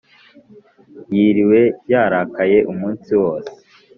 Yiriwe 1.15 1.61
yarakaye 1.91 2.57
umunsi 2.71 3.09
wose 3.21 3.53